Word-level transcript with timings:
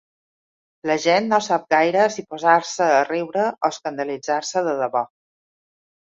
La 0.91 0.93
gent 1.01 1.25
no 1.33 1.39
sap 1.47 1.67
gaire 1.73 2.05
si 2.15 2.23
posar-se 2.31 2.87
a 2.93 3.03
riure 3.09 3.43
o 3.51 3.69
escandalitzar-se 3.69 4.65
de 4.69 4.73
debò. 4.81 5.03